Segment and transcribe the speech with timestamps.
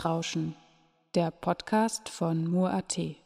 [0.00, 0.56] Netzrauschen,
[1.14, 3.19] der Podcast von Mur.at.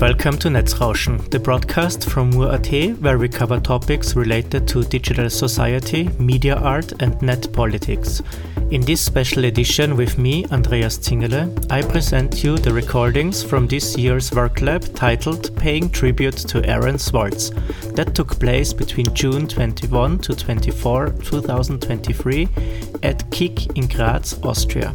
[0.00, 2.68] welcome to Netzrauschen, the broadcast from Mur.at
[3.00, 8.22] where we cover topics related to digital society, media art and net politics.
[8.70, 13.96] In this special edition with me, Andreas Zingele, I present you the recordings from this
[13.96, 17.50] year's work lab titled Paying Tribute to Aaron Swartz
[17.94, 22.48] that took place between June 21 to 24, 2023
[23.02, 24.94] at KIG in Graz, Austria.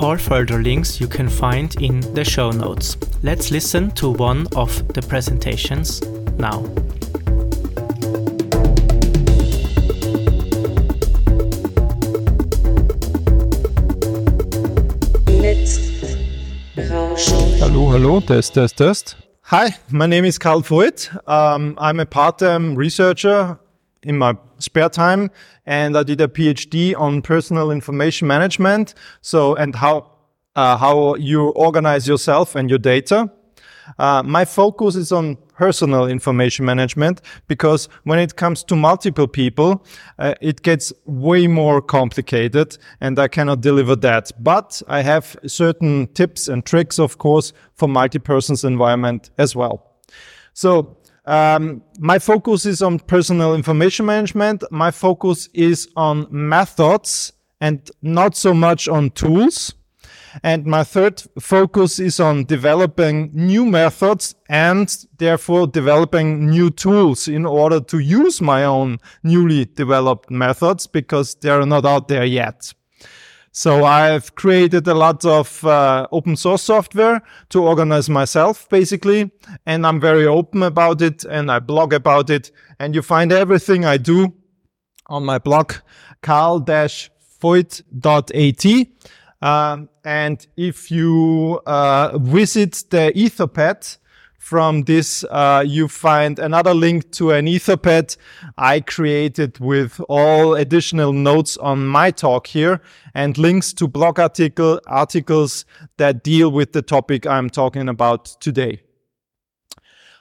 [0.00, 2.96] All further links you can find in the show notes.
[3.24, 6.00] Let's listen to one of the presentations
[6.38, 6.62] now.
[15.26, 17.58] Netzrauschen.
[17.58, 19.16] Hello, hello, test, test, test.
[19.42, 21.10] Hi, my name is Karl Voit.
[21.26, 23.58] Um, I'm a part-time researcher
[24.02, 25.30] in my spare time,
[25.66, 28.94] and I did a PhD on personal information management.
[29.20, 30.18] So, and how
[30.56, 33.30] uh, how you organize yourself and your data.
[33.98, 39.84] Uh, my focus is on personal information management because when it comes to multiple people,
[40.18, 44.30] uh, it gets way more complicated and I cannot deliver that.
[44.40, 49.84] But I have certain tips and tricks, of course, for multi-persons environment as well.
[50.54, 50.97] So,
[51.28, 54.64] um, my focus is on personal information management.
[54.70, 59.74] My focus is on methods and not so much on tools.
[60.42, 67.44] And my third focus is on developing new methods and therefore developing new tools in
[67.44, 72.72] order to use my own newly developed methods because they're not out there yet.
[73.58, 79.32] So I've created a lot of uh, open source software to organize myself basically.
[79.66, 82.52] And I'm very open about it and I blog about it.
[82.78, 84.32] And you find everything I do
[85.08, 85.72] on my blog,
[86.22, 87.08] karl-voit.at.
[89.42, 93.98] Um, and if you uh, visit the Etherpad
[94.48, 98.16] from this, uh, you find another link to an Etherpad
[98.56, 102.80] I created with all additional notes on my talk here
[103.12, 105.66] and links to blog article articles
[105.98, 108.80] that deal with the topic I'm talking about today.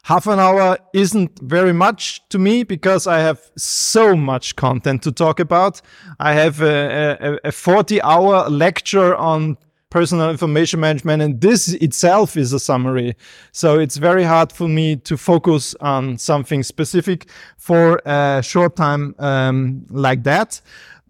[0.04, 5.14] Half an hour isn't very much to me because I have so much content to
[5.14, 5.80] talk about.
[6.20, 9.58] I have a, a, a 40 hour lecture on
[9.90, 13.16] personal information management and this itself is a summary.
[13.52, 19.16] So it's very hard for me to focus on something specific for a short time
[19.20, 20.62] um, like that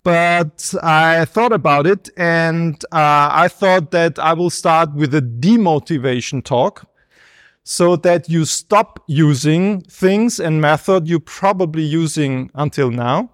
[0.07, 5.21] but I thought about it and uh, I thought that I will start with a
[5.21, 6.89] demotivation talk
[7.65, 13.30] so that you stop using things and method you're probably using until now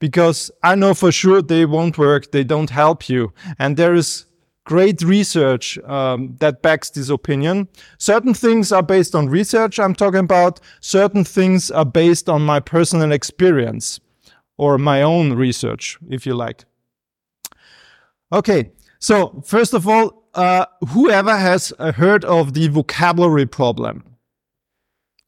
[0.00, 2.32] because I know for sure they won't work.
[2.32, 3.32] They don't help you.
[3.60, 4.26] And there is
[4.66, 7.68] great research um, that backs this opinion.
[7.98, 10.60] Certain things are based on research I'm talking about.
[10.80, 14.00] Certain things are based on my personal experience
[14.58, 16.64] or my own research, if you like.
[18.32, 18.72] Okay.
[18.98, 24.02] So first of all, uh, whoever has uh, heard of the vocabulary problem?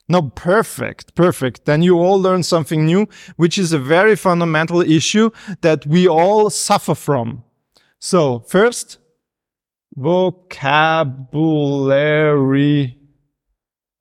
[0.09, 1.65] No, perfect, perfect.
[1.65, 3.07] Then you all learn something new,
[3.37, 5.31] which is a very fundamental issue
[5.61, 7.45] that we all suffer from.
[8.01, 8.99] So first,
[9.99, 11.29] vocabulary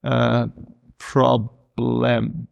[0.03, 0.47] uh,
[0.97, 2.47] problem.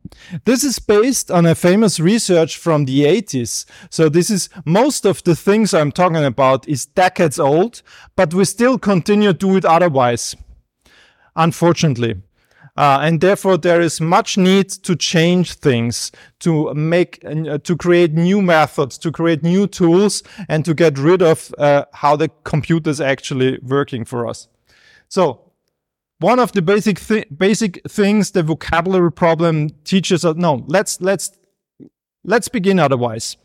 [0.46, 3.66] This is based on a famous research from the 80s.
[3.90, 7.82] So this is most of the things I'm talking about is decades old,
[8.16, 10.36] but we still continue to do it otherwise.
[11.36, 12.22] Unfortunately.
[12.78, 18.14] Uh, and therefore there is much need to change things, to make, uh, to create
[18.14, 22.90] new methods, to create new tools, and to get rid of uh, how the computer
[22.90, 24.50] is actually working for us.
[25.08, 25.46] So
[26.20, 27.00] one of the basic
[27.38, 30.36] basic things the vocabulary problem teaches us.
[30.36, 31.32] No, let's let's
[32.24, 33.38] let's begin otherwise.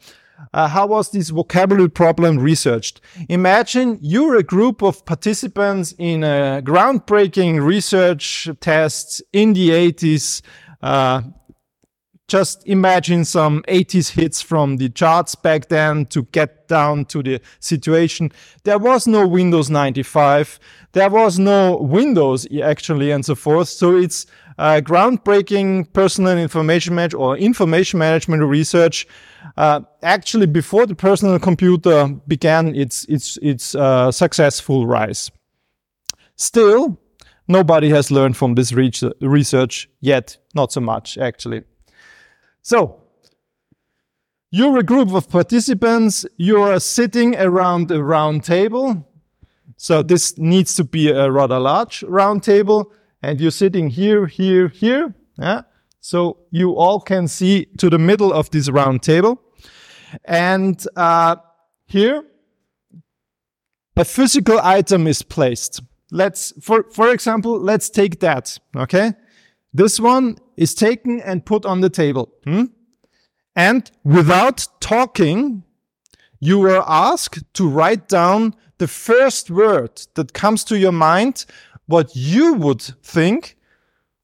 [0.52, 3.00] Uh, how was this vocabulary problem researched?
[3.28, 10.42] Imagine you're a group of participants in a groundbreaking research test in the 80s.
[10.82, 11.22] Uh,
[12.30, 17.40] just imagine some 80s hits from the charts back then to get down to the
[17.58, 18.30] situation.
[18.62, 20.60] There was no Windows 95.
[20.92, 23.68] There was no Windows actually and so forth.
[23.68, 24.26] So it's
[24.60, 29.06] uh, groundbreaking personal information management or information management research.
[29.56, 35.30] Uh, actually, before the personal computer began its its its uh, successful rise.
[36.36, 37.00] Still,
[37.48, 40.36] nobody has learned from this research yet.
[40.54, 41.62] Not so much, actually.
[42.62, 43.02] So,
[44.50, 46.26] you're a group of participants.
[46.36, 49.06] You are sitting around a round table.
[49.76, 52.92] So this needs to be a rather large round table.
[53.22, 55.14] And you're sitting here, here, here.
[55.38, 55.62] Yeah.
[56.00, 59.40] So you all can see to the middle of this round table.
[60.24, 61.36] And uh,
[61.86, 62.24] here,
[63.96, 65.82] a physical item is placed.
[66.10, 68.58] Let's, for, for example, let's take that.
[68.74, 69.12] Okay.
[69.72, 72.32] This one is taken and put on the table.
[72.44, 72.64] Hmm?
[73.54, 75.64] And without talking,
[76.40, 81.44] you were asked to write down the first word that comes to your mind,
[81.90, 83.56] what you would think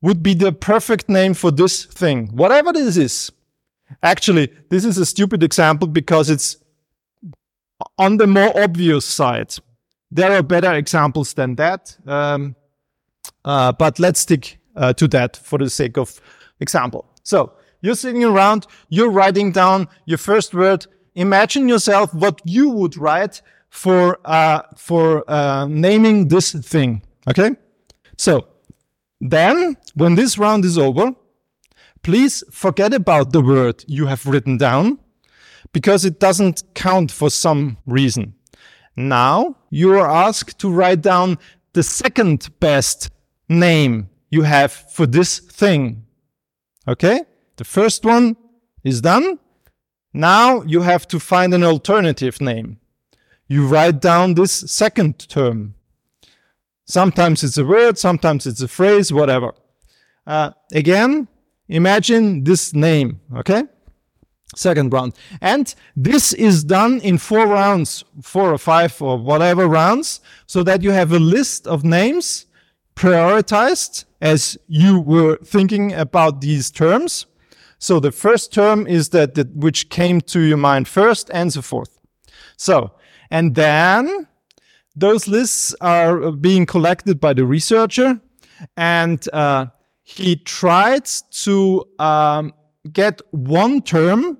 [0.00, 3.32] would be the perfect name for this thing, whatever this is.
[4.02, 6.56] Actually, this is a stupid example because it's
[7.98, 9.54] on the more obvious side.
[10.10, 11.96] There are better examples than that.
[12.06, 12.54] Um,
[13.44, 16.20] uh, but let's stick uh, to that for the sake of
[16.60, 17.06] example.
[17.22, 20.86] So you're sitting around, you're writing down your first word.
[21.14, 27.02] Imagine yourself what you would write for uh, for uh, naming this thing.
[27.28, 27.50] Okay.
[28.16, 28.48] So
[29.20, 31.14] then, when this round is over,
[32.02, 34.98] please forget about the word you have written down
[35.72, 38.34] because it doesn't count for some reason.
[38.96, 41.38] Now you are asked to write down
[41.72, 43.10] the second best
[43.48, 46.04] name you have for this thing.
[46.88, 47.20] Okay?
[47.56, 48.36] The first one
[48.84, 49.38] is done.
[50.12, 52.78] Now you have to find an alternative name.
[53.48, 55.75] You write down this second term.
[56.86, 59.52] Sometimes it's a word, sometimes it's a phrase, whatever.
[60.26, 61.26] Uh, again,
[61.68, 63.64] imagine this name, okay?
[64.54, 65.14] Second round.
[65.40, 70.82] And this is done in four rounds, four or five or whatever rounds, so that
[70.82, 72.46] you have a list of names
[72.94, 77.26] prioritized as you were thinking about these terms.
[77.78, 81.62] So the first term is that, that which came to your mind first and so
[81.62, 81.98] forth.
[82.56, 82.92] So,
[83.30, 84.28] and then
[84.96, 88.20] those lists are being collected by the researcher
[88.76, 89.66] and uh,
[90.02, 92.54] he tried to um,
[92.92, 94.38] get one term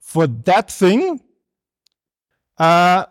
[0.00, 1.20] for that thing
[2.58, 3.04] uh,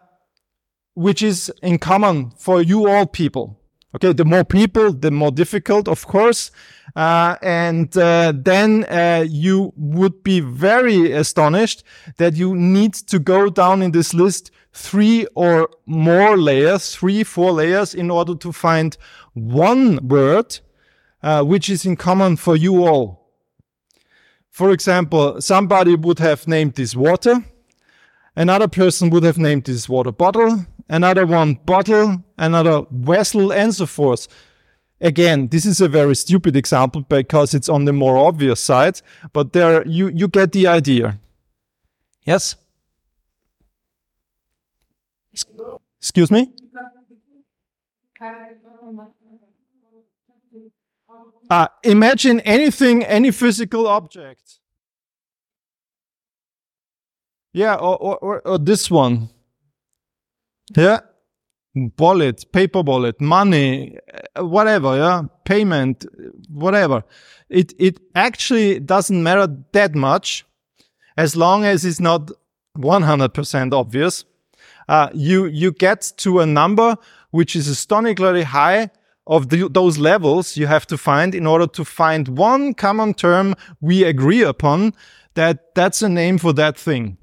[0.96, 3.60] which is in common for you all people
[3.96, 6.52] Okay, the more people, the more difficult, of course.
[6.98, 11.86] Uh, and uh, then uh, you would be very astonished
[12.18, 17.52] that you need to go down in this list three or more layers, three, four
[17.52, 18.98] layers, in order to find
[19.34, 20.60] one word
[21.24, 23.32] uh, which is in common for you all.
[24.52, 27.44] For example, somebody would have named this water.
[28.36, 33.86] Another person would have named this water bottle another one bottle, another vessel, and so
[33.86, 34.28] forth.
[35.02, 39.02] Again, this is a very stupid example because it's on the more obvious side,
[39.34, 41.20] but there you, you get the idea.
[42.24, 42.56] Yes?
[46.00, 46.52] Excuse me?
[51.50, 54.60] Uh, imagine anything, any physical object.
[57.54, 59.30] Yeah, or, or, or, or this one.
[60.76, 61.00] Yeah.
[62.00, 63.98] Wallet, paper wallet, money,
[64.38, 66.06] uh, whatever, yeah, payment,
[66.48, 67.04] whatever.
[67.50, 70.46] It it actually doesn't matter that much
[71.18, 72.32] as long as it's not
[72.78, 74.24] 100% obvious.
[74.88, 76.96] Uh, you you get to a number
[77.32, 78.90] which is astonishingly high
[79.28, 83.56] of the, those levels you have to find in order to find one common term
[83.82, 84.94] we agree upon
[85.34, 87.18] that that's a name for that thing.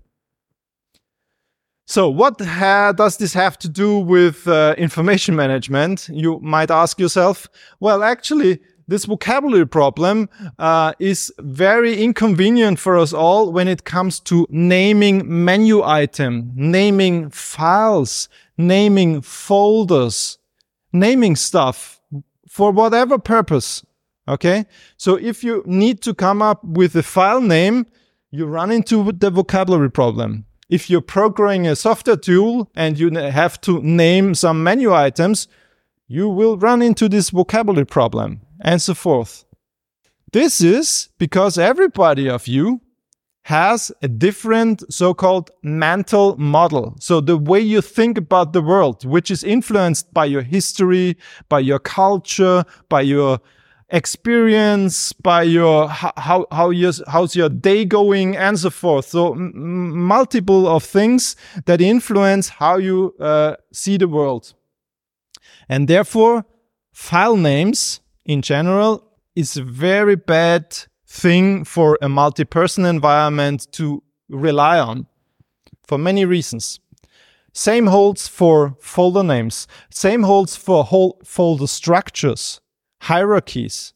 [1.86, 6.08] So, what ha- does this have to do with uh, information management?
[6.08, 7.48] You might ask yourself.
[7.80, 8.60] Well, actually,
[8.92, 15.22] this vocabulary problem uh, is very inconvenient for us all when it comes to naming
[15.26, 20.36] menu item, naming files, naming folders,
[20.92, 22.02] naming stuff
[22.46, 23.82] for whatever purpose.
[24.28, 24.66] Okay.
[24.98, 27.86] So if you need to come up with a file name,
[28.30, 30.44] you run into the vocabulary problem.
[30.68, 35.48] If you're programming a software tool and you have to name some menu items,
[36.08, 39.44] you will run into this vocabulary problem and so forth.
[40.32, 42.80] This is because everybody of you
[43.46, 46.94] has a different so-called mental model.
[47.00, 51.16] So the way you think about the world, which is influenced by your history,
[51.48, 53.40] by your culture, by your
[53.88, 59.06] experience, by your how how your how's your day going, and so forth.
[59.06, 64.54] So m- multiple of things that influence how you uh, see the world,
[65.68, 66.44] and therefore
[66.92, 70.76] file names in general is a very bad
[71.06, 75.06] thing for a multi-person environment to rely on
[75.86, 76.80] for many reasons.
[77.52, 79.66] Same holds for folder names.
[79.90, 82.60] Same holds for whole folder structures
[83.02, 83.92] hierarchies.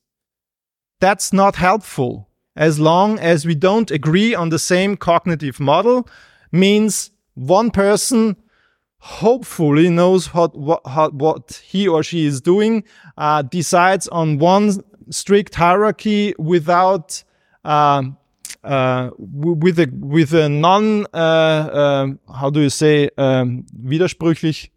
[1.00, 6.08] That's not helpful as long as we don't agree on the same cognitive model
[6.50, 8.36] means one person
[8.98, 12.84] hopefully knows what, what, what he or she is doing,
[13.16, 14.72] uh, decides on one
[15.10, 17.22] strict hierarchy without
[17.64, 18.02] uh,
[18.64, 24.70] uh, with a with a non uh, uh, how do you say um, widersprüchlich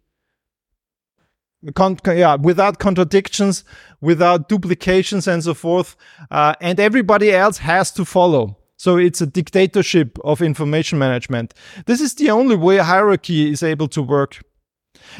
[1.74, 3.64] Con- yeah, without contradictions,
[4.00, 5.94] without duplications, and so forth.
[6.30, 8.56] Uh, and everybody else has to follow.
[8.80, 11.52] So it's a dictatorship of information management.
[11.84, 14.42] This is the only way hierarchy is able to work.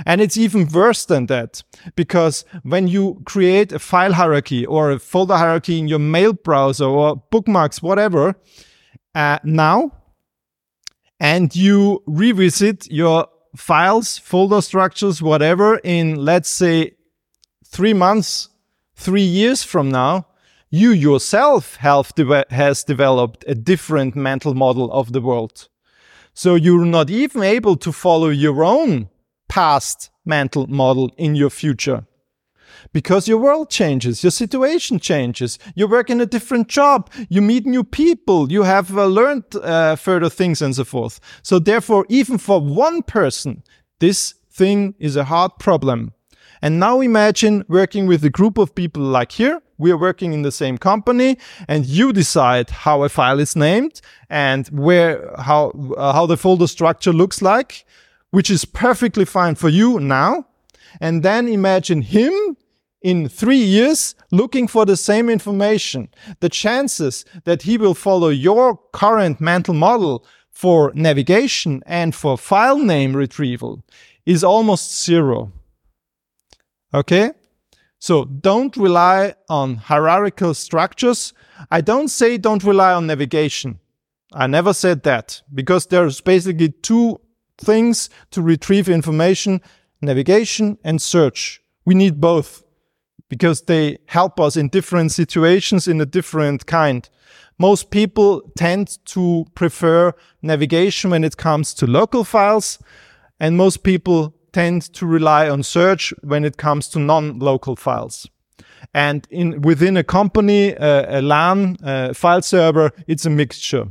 [0.07, 1.63] And it's even worse than that
[1.95, 6.87] because when you create a file hierarchy or a folder hierarchy in your mail browser
[6.87, 8.35] or bookmarks, whatever,
[9.15, 9.93] uh, now,
[11.21, 16.93] and you revisit your files, folder structures, whatever, in let's say
[17.67, 18.49] three months,
[18.95, 20.25] three years from now,
[20.71, 25.69] you yourself have de- has developed a different mental model of the world.
[26.33, 29.09] So you're not even able to follow your own
[29.49, 32.07] past mental model in your future
[32.93, 37.67] because your world changes, your situation changes, you work in a different job, you meet
[37.67, 41.21] new people, you have uh, learned uh, further things and so forth.
[41.43, 43.63] So therefore, even for one person,
[43.99, 46.13] this thing is a hard problem.
[46.63, 49.63] And now imagine working with a group of people like here.
[49.81, 54.01] We are working in the same company and you decide how a file is named
[54.29, 57.87] and where, how, uh, how the folder structure looks like,
[58.31, 60.47] which is perfectly fine for you now.
[61.01, 62.57] And then imagine him
[63.01, 66.09] in three years looking for the same information,
[66.41, 72.79] the chances that he will follow your current mental model for navigation and for file
[72.79, 73.83] name retrieval
[74.27, 75.51] is almost zero.
[76.93, 77.33] Okay?
[78.01, 81.35] So don't rely on hierarchical structures.
[81.71, 83.79] I don't say don't rely on navigation.
[84.33, 87.21] I never said that because there's basically two
[87.59, 89.61] things to retrieve information,
[90.01, 91.61] navigation and search.
[91.85, 92.65] We need both
[93.29, 97.09] because they help us in different situations in a different kind.
[97.59, 102.79] Most people tend to prefer navigation when it comes to local files,
[103.39, 108.29] and most people tend to rely on search when it comes to non-local files.
[108.95, 113.89] And in within a company, uh, a LAN uh, file server, it's a mixture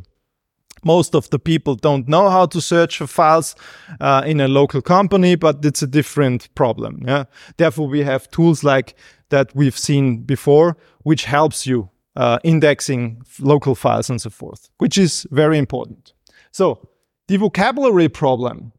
[0.84, 3.56] most of the people don't know how to search for files
[4.00, 7.04] uh, in a local company, but it's a different problem.
[7.08, 7.26] Yeah.
[7.58, 8.96] Therefore, we have tools like
[9.30, 14.98] that we've seen before, which helps you uh, indexing local files and so forth, which
[14.98, 16.14] is very important.
[16.52, 16.90] So
[17.28, 18.74] the vocabulary problem.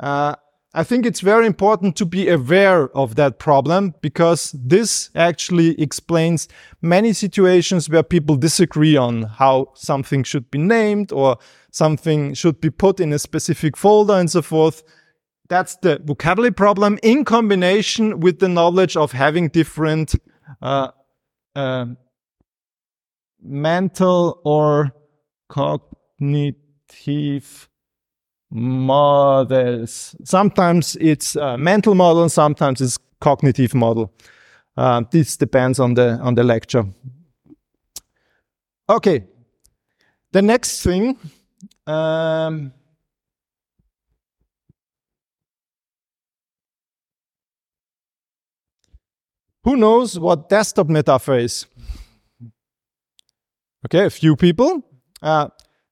[0.00, 0.34] Uh,
[0.76, 6.48] I think it's very important to be aware of that problem because this actually explains
[6.82, 11.38] many situations where people disagree on how something should be named or
[11.70, 14.82] something should be put in a specific folder and so forth.
[15.48, 20.16] That's the vocabulary problem in combination with the knowledge of having different
[20.60, 20.88] uh,
[21.54, 21.86] uh,
[23.40, 24.92] mental or
[25.48, 26.58] cognitive
[28.50, 30.16] models.
[30.24, 34.12] Sometimes it's a mental model, sometimes it's cognitive model.
[34.76, 36.84] Uh, this depends on the on the lecture.
[38.88, 39.24] Okay,
[40.32, 41.16] the next thing.
[41.86, 42.72] Um,
[49.62, 51.66] who knows what desktop metaphor is?
[53.86, 54.82] Okay, a few people.
[55.22, 55.48] Uh,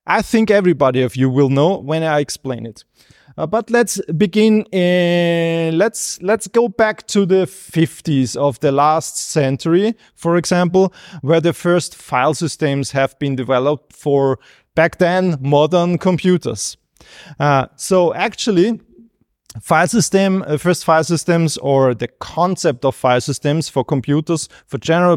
[0.07, 2.85] I think everybody of you will know when I explain it.
[3.39, 4.63] Uh, but let's begin.
[4.73, 10.93] In, let's let's go back to the 50s of the last century, for example,
[11.23, 14.39] where the first file systems have been developed for
[14.75, 16.77] back then modern computers.
[17.41, 18.81] Uh, so actually,
[19.61, 24.79] file system, uh, first file systems, or the concept of file systems for computers for
[24.79, 25.17] general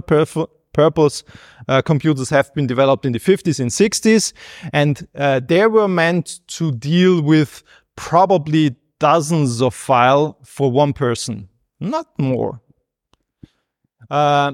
[0.75, 1.23] purpose
[1.67, 4.33] uh, computers have been developed in the 50s and 60s,
[4.73, 7.63] and uh, they were meant to deal with
[7.95, 12.61] probably dozens of file for one person, not more.
[14.09, 14.53] Uh,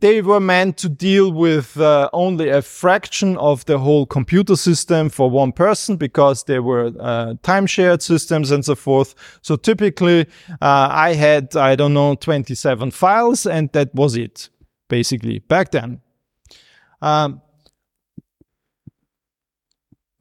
[0.00, 5.08] they were meant to deal with uh, only a fraction of the whole computer system
[5.08, 9.14] for one person because they were uh, time shared systems and so forth.
[9.42, 10.26] So typically,
[10.60, 14.50] uh, I had, I don't know, 27 files and that was it,
[14.92, 16.02] basically, back then.
[17.00, 17.40] Um,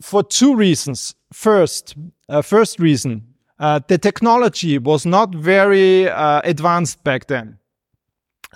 [0.02, 1.14] for two reasons.
[1.34, 1.96] First,
[2.30, 3.22] uh, first reason,
[3.60, 7.60] uh, the technology was not very uh, advanced back then.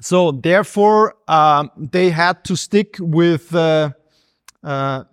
[0.02, 3.92] So therefore, um, they had to stick with uh,
[4.64, 5.04] uh,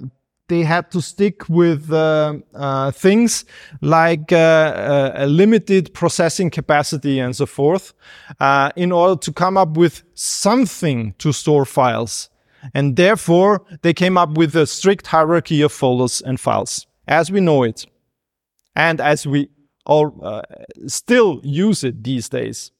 [0.52, 3.46] they had to stick with uh, uh things
[3.80, 7.94] like uh, uh, a limited processing capacity and so forth
[8.76, 12.28] in order to come up with something to store files.
[12.74, 17.40] And therefore, they came up with a strict hierarchy of folders and files as we
[17.40, 17.86] know it
[18.76, 19.48] and as we
[19.86, 20.42] all
[20.86, 22.72] still use it these days.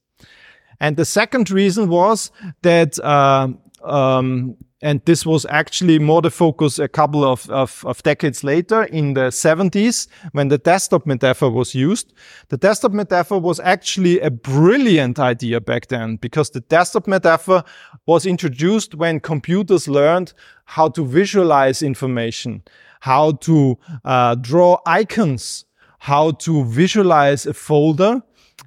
[0.79, 2.31] And the second reason was
[2.63, 3.49] that, uh,
[3.83, 8.83] um, and this was actually more the focus a couple of, of, of, decades later
[8.83, 12.13] in the 70s when the desktop metaphor was used.
[12.49, 17.63] The desktop metaphor was actually a brilliant idea back then because the desktop metaphor
[18.07, 20.33] was introduced when computers learned
[20.65, 22.63] how to visualize information,
[23.01, 25.65] how to uh, draw icons,
[26.01, 28.21] how to visualize a folder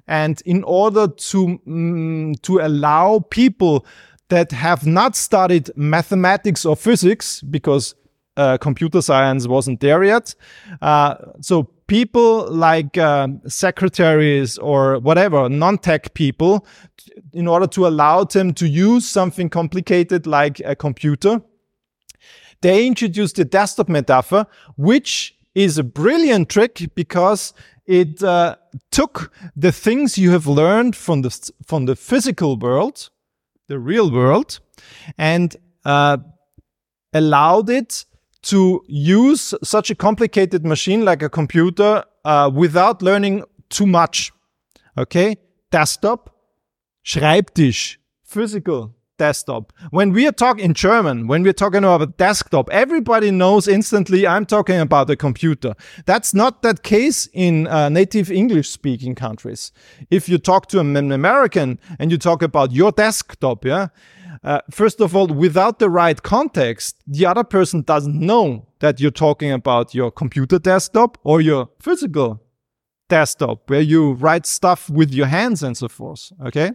[0.08, 3.84] and in order to, mm, to allow people
[4.28, 7.94] that have not studied mathematics or physics, because
[8.36, 10.34] uh, computer science wasn't there yet.
[10.82, 16.66] Uh, so people like uh, secretaries or whatever, non-tech people,
[17.32, 21.40] in order to allow them to use something complicated like a computer,
[22.62, 27.54] they introduced the desktop metaphor, which is a brilliant trick because
[27.86, 28.56] it uh,
[28.90, 33.10] took the things you have learned from the from the physical world,
[33.68, 34.60] the real world,
[35.18, 36.18] and uh,
[37.12, 38.04] allowed it
[38.42, 44.32] to use such a complicated machine like a computer uh, without learning too much.
[44.96, 45.36] Okay,
[45.70, 46.30] desktop,
[47.04, 49.72] Schreibtisch, physical desktop.
[49.90, 54.26] When we are talking in German, when we're talking about a desktop, everybody knows instantly
[54.26, 55.74] I'm talking about a computer.
[56.04, 59.72] That's not that case in uh, native English speaking countries.
[60.10, 63.88] If you talk to an American and you talk about your desktop, yeah,
[64.44, 69.10] uh, first of all, without the right context, the other person doesn't know that you're
[69.10, 72.42] talking about your computer desktop or your physical
[73.08, 76.32] desktop where you write stuff with your hands and so forth.
[76.44, 76.72] Okay.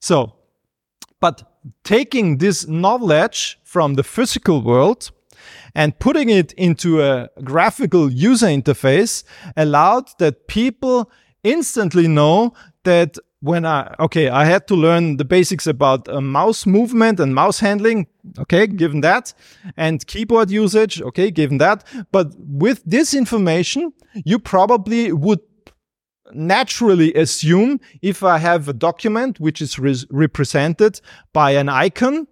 [0.00, 0.36] So
[1.20, 1.42] but
[1.84, 5.10] taking this knowledge from the physical world
[5.74, 9.24] and putting it into a graphical user interface
[9.56, 11.10] allowed that people
[11.44, 12.52] instantly know
[12.84, 17.34] that when I, okay, I had to learn the basics about uh, mouse movement and
[17.34, 18.06] mouse handling.
[18.38, 19.32] Okay, given that
[19.78, 21.00] and keyboard usage.
[21.00, 21.84] Okay, given that.
[22.12, 23.94] But with this information,
[24.26, 25.40] you probably would
[26.34, 31.00] naturally assume if I have a document which is re represented
[31.32, 32.26] by an icon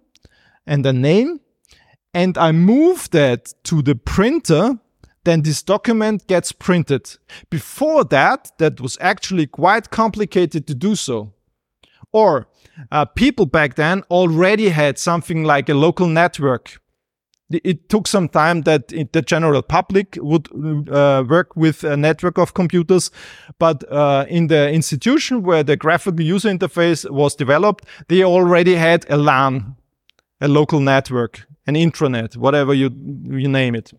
[0.65, 1.39] and a name,
[2.13, 4.79] and I move that to the printer,
[5.23, 7.17] then this document gets printed.
[7.49, 11.33] Before that, that was actually quite complicated to do so.
[12.11, 12.47] Or
[12.91, 16.81] uh, people back then already had something like a local network
[17.51, 20.47] it took some time that the general public would
[20.89, 23.11] uh, work with a network of computers.
[23.57, 29.05] But uh, in the institution where the graphical user interface was developed, they already had
[29.09, 29.75] a LAN,
[30.41, 32.91] a local network, an intranet, whatever you,
[33.23, 33.93] you name it.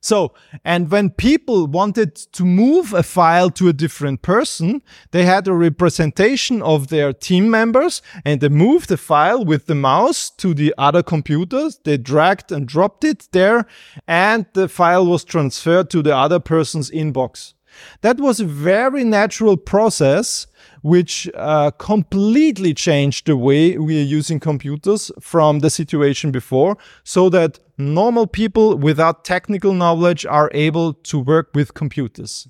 [0.00, 0.32] So,
[0.64, 5.52] and when people wanted to move a file to a different person, they had a
[5.52, 10.74] representation of their team members and they moved the file with the mouse to the
[10.78, 11.80] other computers.
[11.84, 13.66] They dragged and dropped it there
[14.08, 17.52] and the file was transferred to the other person's inbox.
[18.00, 20.46] That was a very natural process
[20.82, 27.28] which uh, completely changed the way we are using computers from the situation before so
[27.28, 32.48] that normal people without technical knowledge are able to work with computers.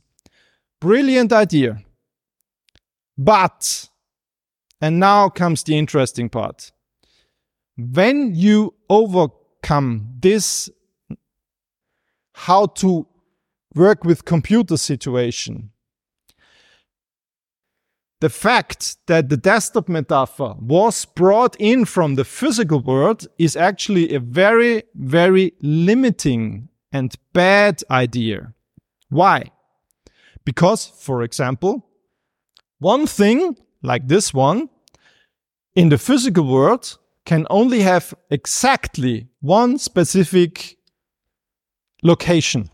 [0.81, 1.83] Brilliant idea.
[3.17, 3.89] But,
[4.81, 6.73] and now comes the interesting part.
[7.77, 10.71] When you overcome this,
[12.33, 13.07] how to
[13.75, 15.71] work with computer situation,
[18.21, 24.15] the fact that the desktop metaphor was brought in from the physical world is actually
[24.15, 28.53] a very, very limiting and bad idea.
[29.09, 29.51] Why?
[30.45, 31.87] Because, for example,
[32.79, 34.69] one thing like this one
[35.75, 40.77] in the physical world can only have exactly one specific
[42.03, 42.71] location.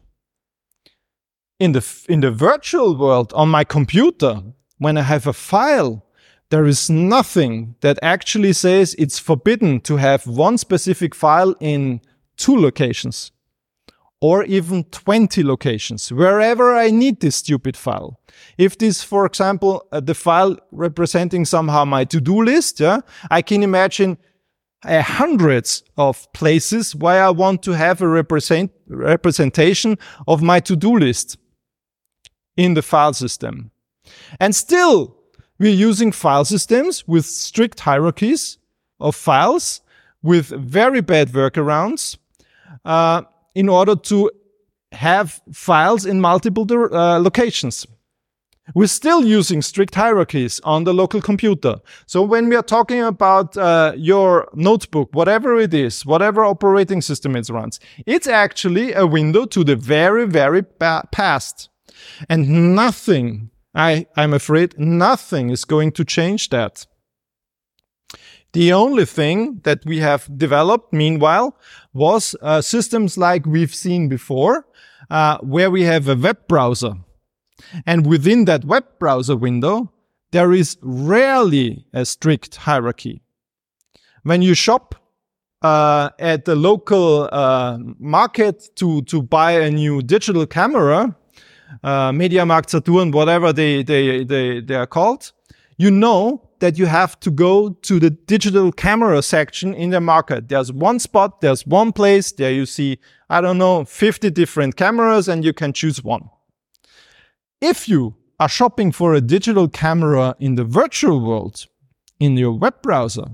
[1.59, 4.43] In the, in the virtual world on my computer,
[4.79, 6.05] when I have a file,
[6.51, 12.01] there is nothing that actually says it's forbidden to have one specific file in
[12.37, 13.33] two locations
[14.21, 18.19] or even 20 locations, wherever I need this stupid file.
[18.57, 23.62] If this, for example, uh, the file representing somehow my to-do list, yeah, I can
[23.62, 24.17] imagine
[24.85, 30.97] uh, hundreds of places where I want to have a represent representation of my to-do
[30.97, 31.37] list
[32.57, 33.71] in the file system.
[34.40, 35.16] And still,
[35.59, 38.59] we're using file systems with strict hierarchies
[39.01, 39.81] of files
[40.23, 42.19] with very bad workarounds
[42.85, 43.23] uh,
[43.55, 44.31] in order to
[44.92, 47.87] have files in multiple uh, locations.
[48.75, 51.77] We're still using strict hierarchies on the local computer.
[52.07, 57.37] So when we are talking about uh, your notebook, whatever it is, whatever operating system
[57.37, 61.69] it runs, it's actually a window to the very, very past.
[62.29, 66.87] And nothing I, I'm afraid nothing is going to change that.
[68.55, 71.59] The only thing that we have developed meanwhile
[71.93, 74.67] was uh, systems like we've seen before,
[75.11, 76.95] uh, where we have a web browser.
[77.85, 79.93] And within that web browser window,
[80.33, 83.21] there is rarely a strict hierarchy.
[84.23, 84.95] When you shop
[85.61, 91.15] uh, at the local uh, market to, to buy a new digital camera,
[91.83, 95.33] uh, MediaMarkt, Saturn, whatever they, they, they, they are called,
[95.77, 100.49] you know that you have to go to the digital camera section in the market.
[100.49, 102.99] There's one spot, there's one place, there you see,
[103.29, 106.31] I don't know, 50 different cameras and you can choose one.
[107.61, 111.67] If you are shopping for a digital camera in the virtual world,
[112.19, 113.27] in your web browser,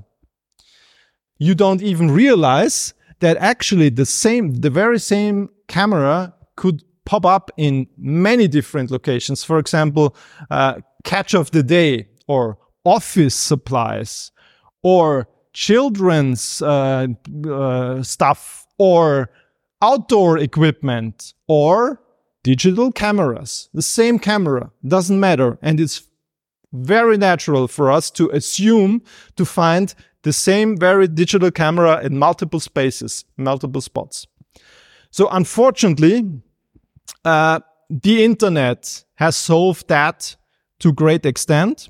[1.39, 7.51] you don't even realize that actually the same, the very same camera could pop up
[7.59, 9.45] in many different locations.
[9.45, 10.17] For example,
[10.51, 14.33] uh, catch of the day or office supplies
[14.83, 17.09] or children's uh,
[17.47, 19.29] uh, stuff or
[19.83, 22.01] outdoor equipment or
[22.43, 23.69] digital cameras.
[23.75, 25.59] The same camera doesn't matter.
[25.61, 26.09] And it's
[26.73, 29.03] very natural for us to assume
[29.37, 34.27] to find the same very digital camera in multiple spaces, multiple spots.
[35.11, 36.25] So unfortunately,
[37.25, 40.37] uh, the internet has solved that
[40.81, 41.89] to great extent.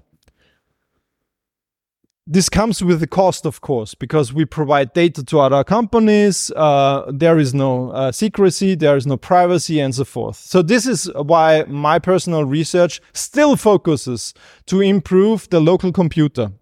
[2.26, 6.52] This comes with a cost, of course, because we provide data to other companies.
[6.54, 10.36] Uh, there is no uh, secrecy, there is no privacy, and so forth.
[10.36, 14.34] So this is why my personal research still focuses
[14.66, 16.52] to improve the local computer.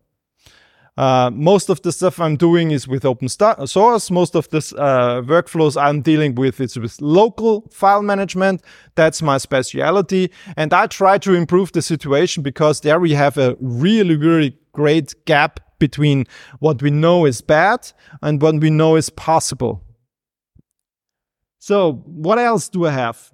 [1.01, 4.11] Uh, most of the stuff I'm doing is with open source.
[4.11, 8.63] Most of the uh, workflows I'm dealing with is with local file management.
[8.97, 10.31] That's my specialty.
[10.59, 15.15] And I try to improve the situation because there we have a really, really great
[15.25, 16.27] gap between
[16.59, 19.83] what we know is bad and what we know is possible.
[21.61, 23.33] So what else do I have?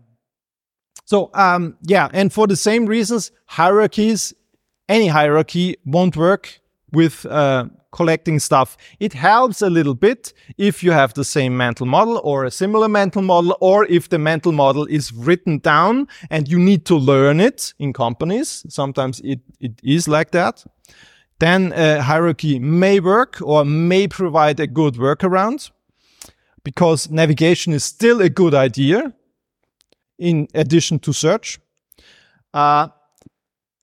[1.05, 4.33] So, um, yeah, and for the same reasons, hierarchies,
[4.89, 6.61] any hierarchy won't work
[6.93, 8.77] with uh, collecting stuff.
[9.01, 12.89] It helps a little bit if you have the same mental model or a similar
[12.89, 17.41] mental model, or if the mental model is written down and you need to learn
[17.41, 18.65] it in companies.
[18.69, 20.65] Sometimes it, it is like that.
[21.39, 25.71] Then a hierarchy may work or may provide a good workaround
[26.65, 29.13] because navigation is still a good idea.
[30.19, 31.59] in addition to search.
[32.53, 32.89] Uh,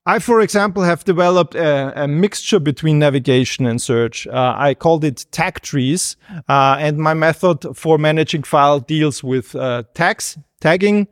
[0.05, 4.27] I, for example, have developed a, a, mixture between navigation and search.
[4.27, 6.17] Uh, I called it tag trees,
[6.49, 11.07] uh, and my method for managing file deals with uh, tags, tagging,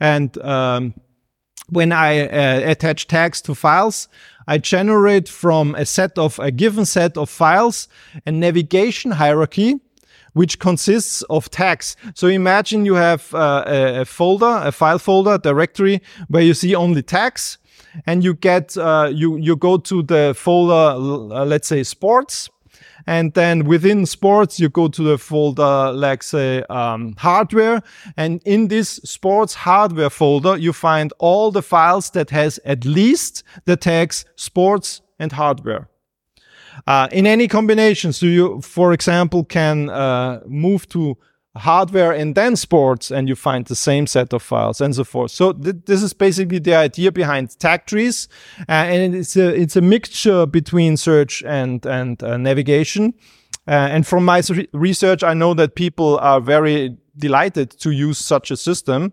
[0.00, 0.94] and um,
[1.68, 4.08] when I uh, attach tags to files,
[4.48, 7.88] I generate from a set of a given set of files
[8.26, 9.80] a navigation hierarchy
[10.32, 11.96] which consists of tags.
[12.14, 16.74] So imagine you have uh, a, a, folder, a file folder, directory where you see
[16.74, 17.56] only tags
[18.06, 22.50] and you get, uh, you, you go to the folder, uh, let's say sports
[23.06, 27.82] and then within sports, you go to the folder, like say, um, hardware.
[28.16, 33.44] And in this sports hardware folder, you find all the files that has at least
[33.64, 35.88] the tags sports and hardware.
[36.86, 41.16] Uh, in any combination, so you, for example, can uh, move to
[41.56, 45.30] hardware and then sports and you find the same set of files and so forth.
[45.30, 48.28] So th this is basically the idea behind tag trees.
[48.68, 53.14] Uh, and it's a, it's a mixture between search and, and uh, navigation.
[53.68, 54.42] Uh, and from my
[54.72, 59.12] research, I know that people are very delighted to use such a system.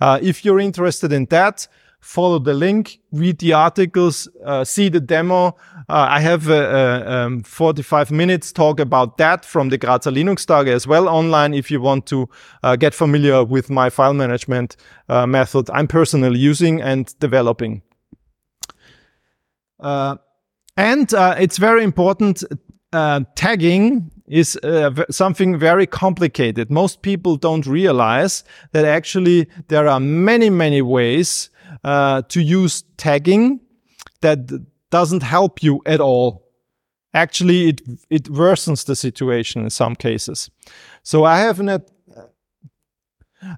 [0.00, 1.68] Uh, if you're interested in that,
[2.04, 5.56] follow the link, read the articles, uh, see the demo.
[5.88, 10.46] Uh, I have a, a um, 45 minutes talk about that from the Grazer Linux
[10.46, 12.28] Tage as well online if you want to
[12.62, 14.76] uh, get familiar with my file management
[15.08, 17.80] uh, method I'm personally using and developing.
[19.80, 20.16] Uh,
[20.76, 22.44] and uh, it's very important
[23.34, 26.70] tagging is uh, something very complicated.
[26.70, 31.50] Most people don't realize that actually there are many, many ways
[31.82, 33.60] uh, to use tagging
[34.20, 34.50] that
[34.90, 36.42] doesn't help you at all.
[37.12, 40.50] Actually, it it worsens the situation in some cases.
[41.02, 41.68] So I have an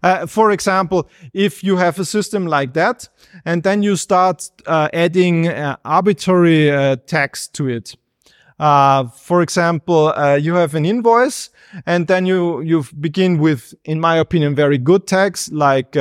[0.03, 3.09] uh, for example, if you have a system like that,
[3.45, 7.97] and then you start uh, adding uh, arbitrary uh, tags to it.
[8.59, 11.51] Uh, for example, uh, you have an invoice,
[11.85, 15.97] and then you you begin with, in my opinion, very good tags like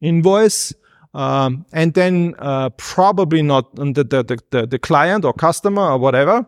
[0.00, 0.74] invoice,
[1.16, 6.44] um, and then uh, probably not the, the, the, the client or customer or whatever.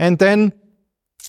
[0.00, 0.52] And then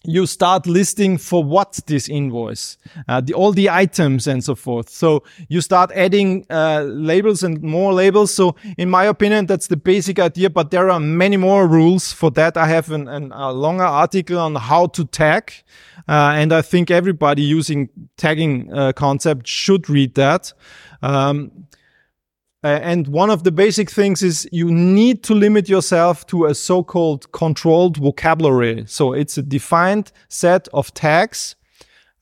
[0.03, 4.89] you start listing for what this invoice, uh, the, all the items and so forth.
[4.89, 8.33] So you start adding uh, labels and more labels.
[8.33, 12.31] So in my opinion, that's the basic idea, but there are many more rules for
[12.31, 12.57] that.
[12.57, 15.53] I have an, an, a longer article on how to tag.
[16.09, 20.51] Uh, and I think everybody using tagging uh, concept should read that.
[21.03, 21.60] Um,
[22.63, 26.53] uh, and one of the basic things is you need to limit yourself to a
[26.53, 28.83] so-called controlled vocabulary.
[28.85, 31.55] So it's a defined set of tags,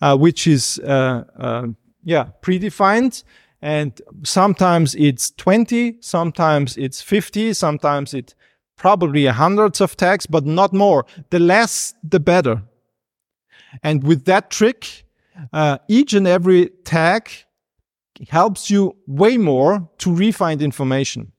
[0.02, 1.68] uh, which is, uh, uh
[2.04, 3.24] yeah, predefined.
[3.62, 8.34] And sometimes it's 20, sometimes it's 50, sometimes it's
[8.78, 11.06] probably hundreds of tags, but not more.
[11.32, 12.64] The less, the better.
[13.84, 15.04] And with that trick,
[15.52, 17.30] uh, each and every tag
[18.28, 21.32] helps you way more to refine information.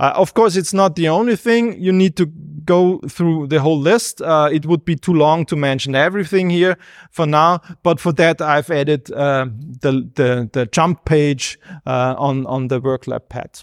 [0.00, 1.80] Uh, of course, it's not the only thing.
[1.80, 4.20] You need to go through the whole list.
[4.20, 6.76] Uh, it would be too long to mention everything here
[7.10, 7.60] for now.
[7.82, 9.46] But for that, I've added uh,
[9.80, 13.62] the, the, the jump page uh, on on the WorkLab pad.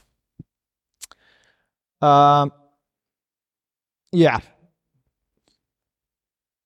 [2.01, 2.49] Uh,
[4.11, 4.39] yeah.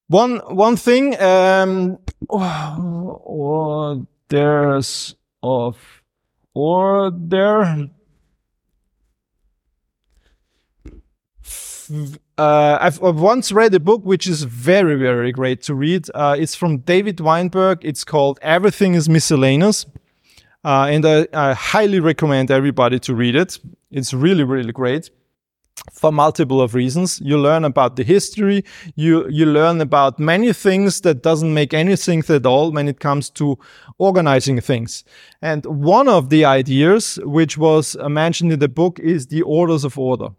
[0.08, 1.20] One one thing.
[1.20, 1.98] Um,
[2.30, 5.78] oh, oh, there's of
[6.54, 7.90] order.
[12.38, 16.08] Uh, I've, I've, once read a book which is very, very great to read.
[16.14, 17.80] Uh, it's from David Weinberger.
[17.82, 19.86] It's called Everything is Miscellaneous.
[20.66, 23.58] Uh, and I, I, highly recommend everybody to read it.
[23.90, 25.10] It's really, really great
[25.92, 27.20] for multiple of reasons.
[27.24, 28.64] You learn about the history.
[28.96, 33.00] You, you learn about many things that doesn't make any sense at all when it
[33.00, 33.58] comes to
[33.98, 35.04] organizing things.
[35.42, 39.84] And one of the ideas, which was uh, mentioned in the book, is the orders
[39.84, 40.30] of order.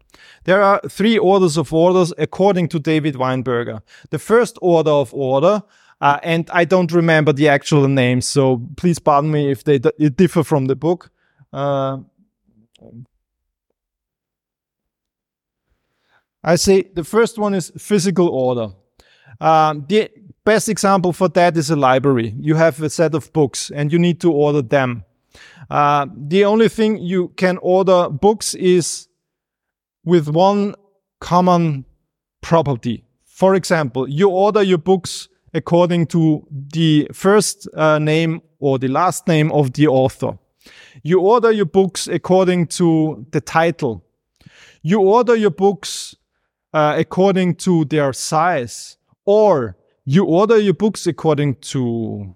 [0.45, 3.81] There are three orders of orders according to David Weinberger.
[4.09, 5.63] The first order of order
[6.01, 10.43] uh, and I don't remember the actual names, so please pardon me if they differ
[10.43, 11.11] from the book.
[11.51, 11.97] Uh,
[16.49, 18.73] I say the first one is physical order.
[19.39, 20.09] Um, the
[20.43, 22.33] best example for that is a library.
[22.39, 25.03] You have a set of books and you need to order them.
[25.69, 29.07] Uh, the only thing you can order books is
[30.03, 30.73] with one
[31.19, 31.85] common
[32.41, 33.03] property.
[33.25, 39.27] For example, you order your books according to the first uh, name or the last
[39.27, 40.39] name of the author.
[41.03, 44.03] You order your books according to the title.
[44.81, 46.15] You order your books
[46.73, 52.35] uh, according to their size, or you order your books according to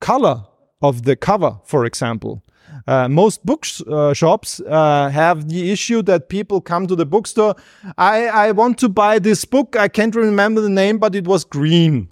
[0.00, 0.44] color
[0.82, 2.42] of the cover, for example.
[2.86, 7.54] Uh, most bookshops uh, have the issue that people come to the bookstore.
[7.96, 9.76] I, I want to buy this book.
[9.76, 12.08] I can't remember the name, but it was green,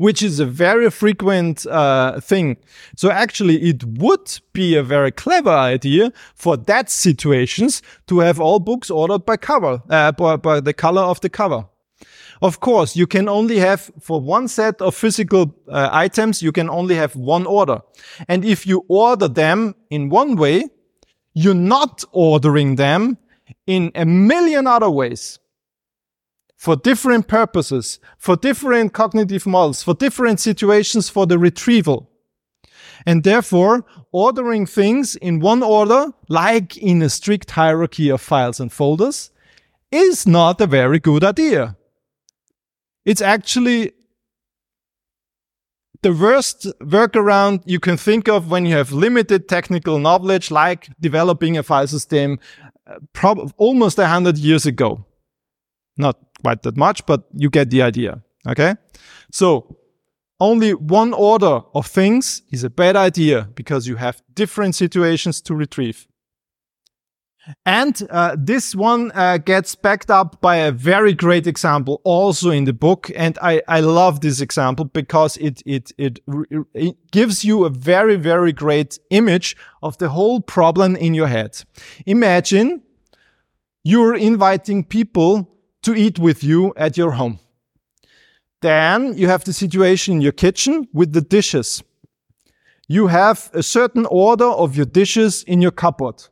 [0.00, 2.56] which is a very frequent uh, thing.
[2.96, 8.60] So actually, it would be a very clever idea for that situations to have all
[8.60, 11.66] books ordered by cover, uh, by, by the color of the cover.
[12.40, 16.70] Of course, you can only have for one set of physical uh, items, you can
[16.70, 17.82] only have one order.
[18.26, 20.64] And if you order them in one way,
[21.34, 23.18] you're not ordering them
[23.66, 25.39] in a million other ways
[26.60, 32.10] for different purposes, for different cognitive models, for different situations for the retrieval.
[33.06, 38.70] And therefore, ordering things in one order, like in a strict hierarchy of files and
[38.70, 39.30] folders,
[39.90, 41.78] is not a very good idea.
[43.06, 43.92] It's actually
[46.02, 51.56] the worst workaround you can think of when you have limited technical knowledge, like developing
[51.56, 52.38] a file system
[52.86, 55.06] uh, prob- almost a hundred years ago.
[55.96, 58.22] Not quite that much, but you get the idea.
[58.46, 58.74] Okay.
[59.30, 59.76] So
[60.40, 65.54] only one order of things is a bad idea because you have different situations to
[65.54, 66.06] retrieve.
[67.64, 72.64] And uh, this one uh, gets backed up by a very great example also in
[72.64, 73.10] the book.
[73.16, 76.20] And I, I love this example because it, it, it,
[76.74, 81.62] it gives you a very, very great image of the whole problem in your head.
[82.06, 82.82] Imagine
[83.84, 85.50] you're inviting people
[85.82, 87.38] to eat with you at your home.
[88.60, 91.82] Then you have the situation in your kitchen with the dishes.
[92.88, 96.24] You have a certain order of your dishes in your cupboard.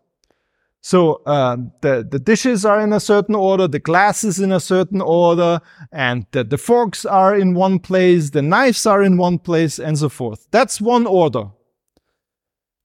[0.81, 5.01] So uh, the the dishes are in a certain order, the glasses in a certain
[5.01, 5.61] order,
[5.93, 9.99] and the, the forks are in one place, the knives are in one place, and
[9.99, 10.47] so forth.
[10.51, 11.51] That's one order.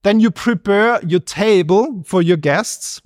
[0.02, 3.00] Then you prepare your table for your guests,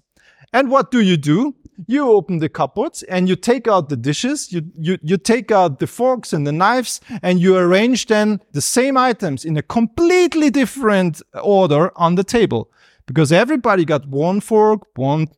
[0.52, 1.54] and what do you do?
[1.86, 5.78] You open the cupboards and you take out the dishes, you, you, you take out
[5.78, 10.50] the forks and the knives, and you arrange then the same items in a completely
[10.50, 12.70] different order on the table
[13.06, 15.28] because everybody got one fork, one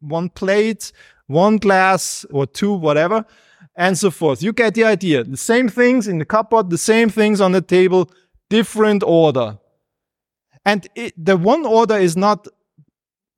[0.00, 0.92] one plate,
[1.26, 3.24] one glass or two, whatever,
[3.76, 4.42] and so forth.
[4.42, 5.24] You get the idea.
[5.24, 8.10] The same things in the cupboard, the same things on the table,
[8.50, 9.58] different order.
[10.64, 12.46] And it, the one order is not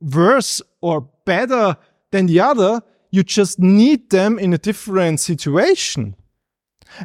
[0.00, 1.76] worse or better
[2.10, 2.80] than the other.
[3.10, 6.14] You just need them in a different situation.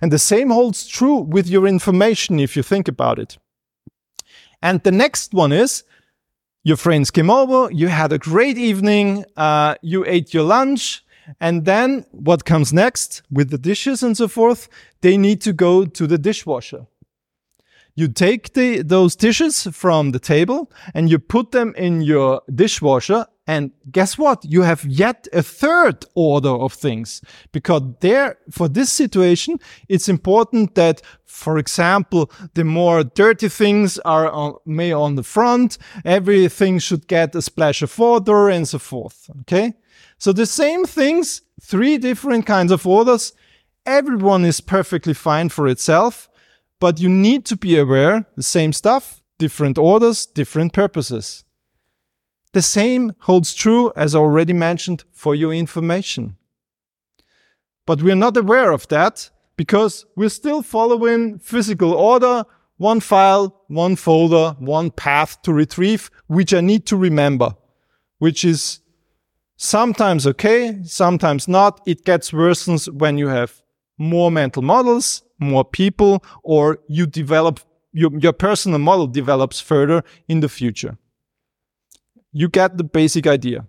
[0.02, 3.38] And the same holds true with your information if you think about it.
[4.62, 5.84] And the next one is
[6.64, 11.04] your friends came over, you had a great evening, uh, you ate your lunch,
[11.40, 14.70] and then what comes next with the dishes and so forth?
[15.02, 16.88] They need to go to the dishwasher.
[17.96, 23.28] You take the, those dishes from the table and you put them in your dishwasher.
[23.46, 24.46] And guess what?
[24.46, 30.76] You have yet a third order of things because there, for this situation, it's important
[30.76, 35.78] that, for example, the more dirty things are on, may on the front.
[36.06, 39.30] Everything should get a splash of water and so forth.
[39.42, 39.74] Okay.
[40.18, 43.34] So the same things, three different kinds of orders.
[43.86, 46.30] Everyone is perfectly fine for itself
[46.84, 51.46] but you need to be aware the same stuff, different orders, different purposes.
[52.54, 56.38] The same holds true, as already mentioned, for your information.
[57.86, 62.46] But we're not aware of that because we're still following physical order,
[62.78, 67.56] one file, one folder, one path to retrieve, which I need to remember,
[68.20, 68.80] which is
[69.58, 71.82] sometimes okay, sometimes not.
[71.88, 73.62] It gets worse when you have
[73.98, 77.60] more mental models, more people, or you develop
[77.92, 80.98] your, your personal model develops further in the future.
[82.34, 83.66] You get the basic idea.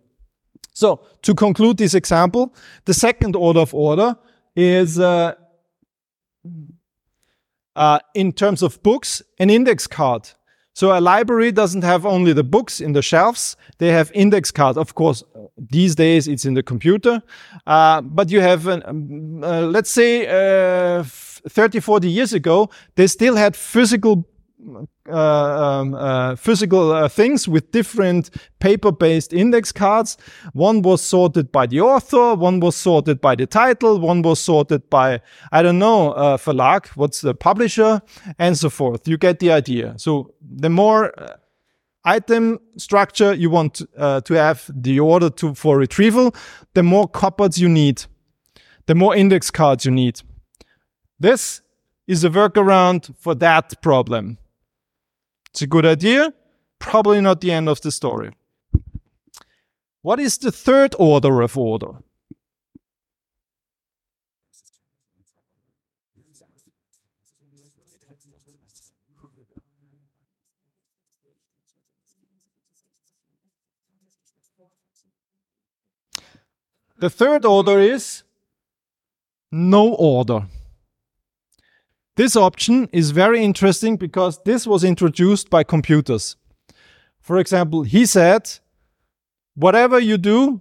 [0.72, 2.54] So to conclude this example,
[2.84, 4.16] the second order of order
[4.56, 5.34] is uh,
[7.76, 10.30] uh, in terms of books, an index card.
[10.74, 14.76] So a library doesn't have only the books in the shelves; they have index cards.
[14.76, 15.22] Of course,
[15.56, 17.22] these days it's in the computer,
[17.66, 23.06] uh, but you have, an, um, uh, let's say, uh, 30, 40 years ago, they
[23.06, 24.26] still had physical
[25.08, 30.16] uh, um, uh, physical uh, things with different paper-based index cards.
[30.52, 34.88] One was sorted by the author, one was sorted by the title, one was sorted
[34.90, 35.20] by
[35.52, 38.00] I don't know uh, verlag, what's the publisher,
[38.38, 39.06] and so forth.
[39.06, 39.94] You get the idea.
[39.98, 41.36] So the more uh,
[42.04, 46.34] item structure you want uh, to have the order to for retrieval,
[46.74, 48.04] the more cupboards you need,
[48.86, 50.20] the more index cards you need.
[51.18, 51.62] This
[52.06, 54.38] is a workaround for that problem.
[55.54, 56.34] It's a good idea,
[56.80, 58.32] probably not the end of the story.
[60.02, 61.92] What is the third order of order?
[76.98, 78.24] The third order is
[79.52, 80.48] no order.
[82.16, 86.36] This option is very interesting because this was introduced by computers.
[87.20, 88.50] For example, he said,
[89.54, 90.60] whatever you do,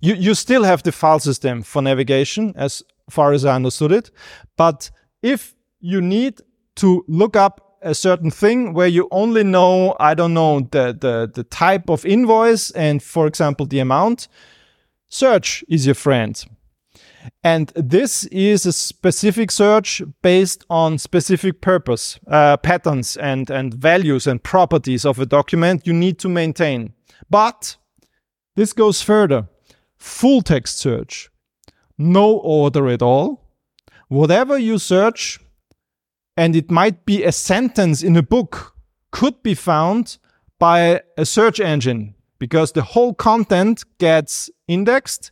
[0.00, 4.10] you, you still have the file system for navigation, as far as I understood it.
[4.56, 4.90] But
[5.22, 6.40] if you need
[6.76, 11.30] to look up a certain thing where you only know, I don't know, the, the,
[11.32, 14.26] the type of invoice and, for example, the amount,
[15.08, 16.42] search is your friend.
[17.42, 24.26] And this is a specific search based on specific purpose, uh, patterns and, and values
[24.26, 26.92] and properties of a document you need to maintain.
[27.28, 27.76] But
[28.56, 29.48] this goes further.
[29.96, 31.30] Full text search.
[31.98, 33.44] No order at all.
[34.08, 35.38] Whatever you search,
[36.36, 38.74] and it might be a sentence in a book,
[39.12, 40.18] could be found
[40.58, 45.30] by a search engine because the whole content gets indexed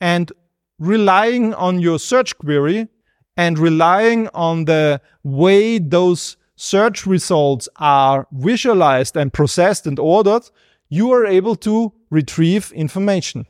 [0.00, 0.32] and
[0.78, 2.88] relying on your search query
[3.36, 10.42] and relying on the way those search results are visualized and processed and ordered,
[10.88, 13.46] you are able to retrieve information.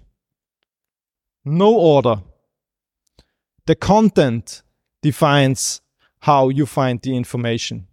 [1.45, 2.22] No order.
[3.66, 4.62] The content
[5.03, 5.81] defines
[6.20, 7.87] how you find the information.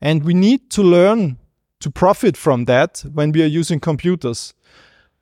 [0.00, 1.38] And we need to learn
[1.80, 4.54] to profit from that when we are using computers.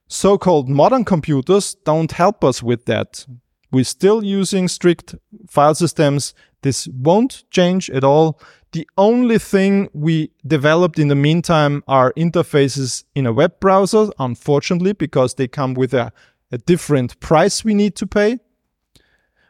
[0.06, 3.26] So called modern computers don't help us with that.
[3.72, 5.16] We're still using strict
[5.48, 6.32] file systems.
[6.62, 8.40] This won't change at all.
[8.70, 14.92] The only thing we developed in the meantime are interfaces in a web browser, unfortunately,
[14.92, 16.12] because they come with a,
[16.52, 18.38] a different price we need to pay.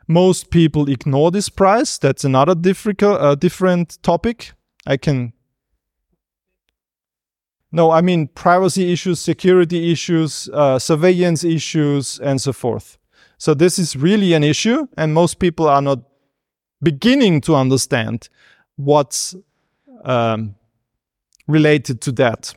[0.09, 1.99] Most people ignore this price.
[1.99, 4.53] That's another difficult, uh, different topic.
[4.87, 5.34] I can
[7.75, 12.99] no, I mean privacy issues, security issues, uh, surveillance issues, and so forth.
[13.37, 15.99] So this is really an issue, and most people are not
[16.81, 18.29] beginning to understand
[18.77, 19.35] what's
[20.05, 20.55] um,
[21.49, 22.55] related to that.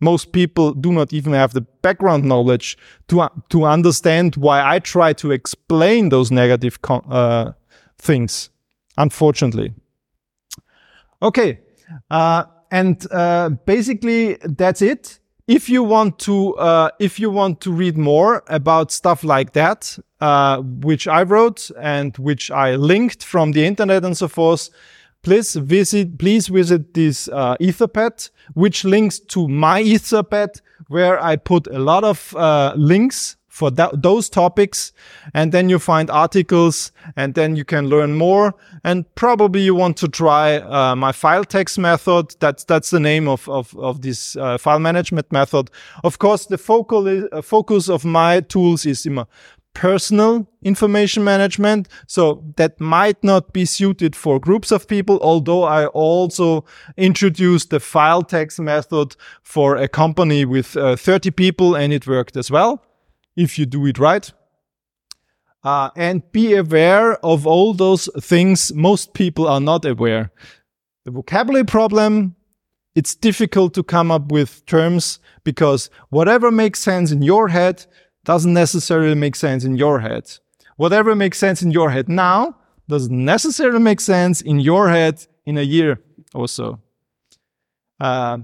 [0.00, 2.78] Most people do not even have the background knowledge
[3.08, 7.52] to to understand why I try to explain those negative uh,
[7.98, 8.48] things.
[8.96, 9.74] Unfortunately.
[11.20, 11.60] Okay.
[12.70, 15.18] And uh, basically that's it.
[15.46, 19.96] If you want to, uh, if you want to read more about stuff like that,
[20.20, 24.70] uh, which I wrote and which I linked from the internet and so forth,
[25.22, 31.68] please visit, please visit this uh, Etherpad, which links to my Etherpad, where I put
[31.68, 34.92] a lot of uh, links for that, those topics.
[35.32, 38.54] And then you find articles and then you can learn more.
[38.84, 42.36] And probably you want to try uh, my filetags method.
[42.38, 45.70] That's, that's the name of, of, of this uh, file management method.
[46.04, 49.24] Of course, the focal is, uh, focus of my tools is in
[49.72, 51.88] personal information management.
[52.06, 56.66] So that might not be suited for groups of people, although I also
[56.98, 62.50] introduced the filetags method for a company with uh, 30 people and it worked as
[62.50, 62.85] well
[63.36, 64.32] if you do it right.
[65.62, 70.30] Uh, and be aware of all those things most people are not aware.
[71.04, 72.36] The vocabulary problem,
[72.94, 77.84] it's difficult to come up with terms because whatever makes sense in your head
[78.24, 80.30] doesn't necessarily make sense in your head.
[80.76, 82.56] Whatever makes sense in your head now
[82.88, 86.00] doesn't necessarily make sense in your head in a year
[86.34, 86.80] or so.
[87.98, 88.38] Uh,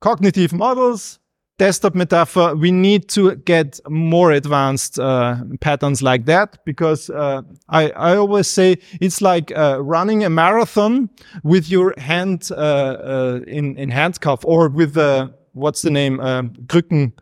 [0.00, 1.18] cognitive models,
[1.58, 7.90] desktop metaphor, we need to get more advanced uh, patterns like that because uh, I,
[7.90, 11.10] I always say it's like uh, running a marathon
[11.42, 17.12] with your hand uh, uh, in, in handcuff or with the, what's the name, Krücken,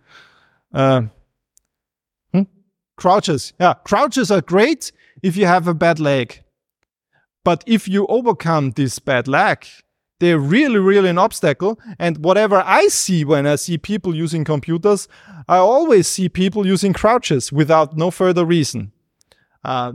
[0.73, 1.03] uh,
[2.33, 2.43] hmm?
[2.97, 3.53] crouches.
[3.61, 6.43] Yeah, crouches are great if you have a bad leg.
[7.45, 9.67] But if you overcome this bad leg,
[10.23, 11.81] they're really, really an obstacle.
[11.99, 15.09] And whatever I see when I see people using computers,
[15.49, 18.93] I always see people using crouches without no further reason.
[19.65, 19.95] Uh,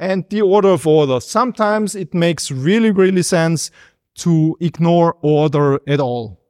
[0.00, 1.20] and the order of order.
[1.20, 3.70] Sometimes it makes really, really sense
[4.16, 6.40] to ignore order at all.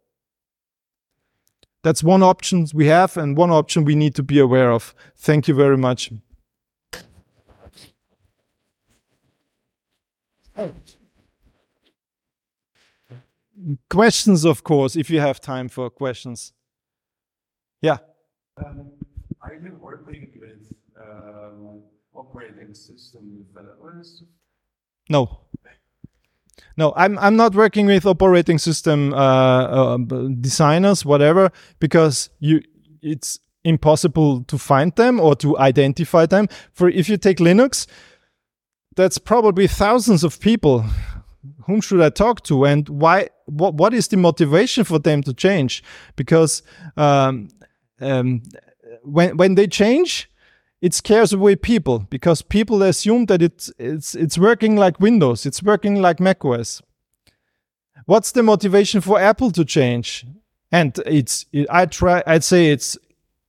[1.82, 4.94] That's one option we have and one option we need to be aware of.
[5.14, 6.10] Thank you very much.
[13.90, 16.52] Questions, of course, if you have time for questions.
[17.82, 17.98] Yeah.
[18.56, 21.82] Are you working with um,
[22.14, 24.22] operating system developers?
[25.08, 25.40] No.
[26.76, 29.98] No, I'm I'm not working with operating system uh, uh,
[30.40, 32.62] designers, whatever, because you
[33.02, 36.48] it's impossible to find them or to identify them.
[36.72, 37.86] For if you take Linux,
[38.96, 40.84] that's probably thousands of people.
[41.66, 43.28] Whom should I talk to, and why?
[43.46, 45.82] What what is the motivation for them to change?
[46.16, 46.62] Because
[46.96, 47.48] um,
[48.00, 48.42] um,
[49.02, 50.30] when when they change,
[50.80, 55.62] it scares away people because people assume that it's it's it's working like Windows, it's
[55.62, 56.82] working like macOS.
[58.06, 60.26] What's the motivation for Apple to change?
[60.72, 62.98] And it's it, I try I'd say it's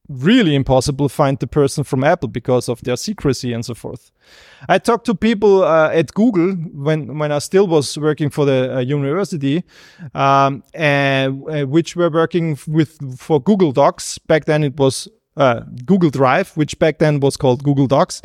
[0.10, 4.12] really impossible to find the person from Apple because of their secrecy and so forth.
[4.68, 8.78] I talked to people uh, at Google when when I still was working for the
[8.78, 9.64] uh, university,
[10.14, 14.18] um, and uh, which were working with for Google Docs.
[14.18, 15.08] Back then, it was
[15.38, 18.22] uh, Google Drive, which back then was called Google Docs.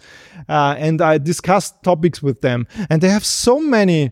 [0.48, 2.66] Uh, and I discussed topics with them.
[2.90, 4.10] And they have so many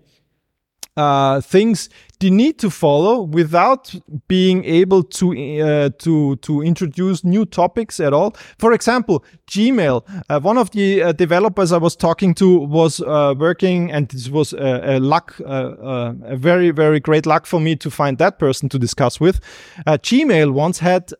[0.96, 1.88] uh, things
[2.20, 3.94] they need to follow without
[4.28, 8.36] being able to uh, to to introduce new topics at all.
[8.58, 10.02] For example, Gmail.
[10.28, 14.28] Uh, one of the uh, developers I was talking to was uh, working, and this
[14.28, 18.68] was a, a luck, a very very great luck for me to find that person
[18.68, 19.40] to discuss with.
[19.86, 21.12] Gmail once had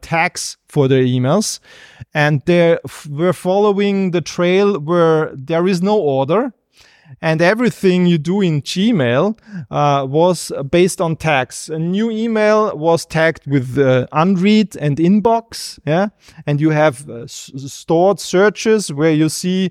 [0.00, 1.60] tags for their emails,
[2.14, 6.52] and they were following the trail where there is no order
[7.20, 9.38] and everything you do in Gmail
[9.70, 11.68] uh, was based on tags.
[11.68, 16.08] A new email was tagged with uh, unread and inbox, yeah,
[16.46, 19.70] and you have uh, stored searches where you see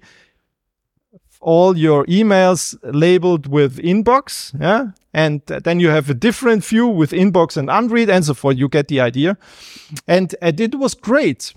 [1.39, 7.11] all your emails labeled with inbox, yeah, and then you have a different view with
[7.11, 8.57] inbox and unread and so forth.
[8.57, 9.37] You get the idea,
[10.07, 11.53] and, and it was great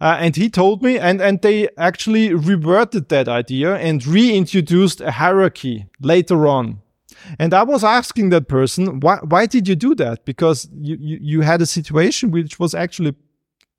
[0.00, 5.12] uh, and he told me, and, and they actually reverted that idea and reintroduced a
[5.12, 6.80] hierarchy later on.
[7.38, 10.24] And I was asking that person, why, why did you do that?
[10.24, 13.14] Because you, you, you had a situation which was actually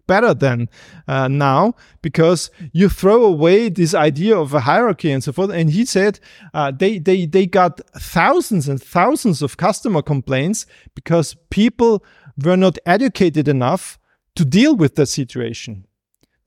[0.07, 0.67] better than
[1.07, 5.51] uh, now because you throw away this idea of a hierarchy and so forth.
[5.51, 6.19] And he said
[6.53, 12.03] uh, they, they, they got thousands and thousands of customer complaints because people
[12.43, 13.99] were not educated enough
[14.35, 15.85] to deal with the situation